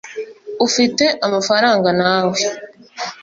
ufite 0.65 1.05
amafaranga 1.25 1.89
nawe 2.01 2.39